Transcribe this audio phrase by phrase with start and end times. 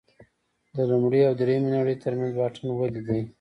[0.75, 3.21] د لومړۍ او درېیمې نړۍ ترمنځ واټن ولې دی.